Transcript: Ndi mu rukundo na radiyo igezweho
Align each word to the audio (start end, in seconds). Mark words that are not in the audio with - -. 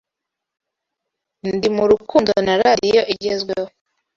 Ndi 1.55 1.67
mu 1.75 1.83
rukundo 1.91 2.31
na 2.45 2.53
radiyo 2.63 3.01
igezweho 3.13 3.69